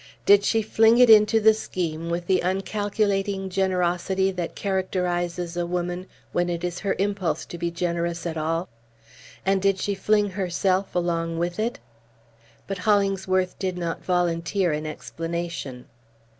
[0.25, 6.07] Did she fling it into the scheme with the uncalculating generosity that characterizes a woman
[6.31, 8.67] when it is her impulse to be generous at all?
[9.45, 11.77] And did she fling herself along with it?
[12.65, 15.85] But Hollingsworth did not volunteer an explanation.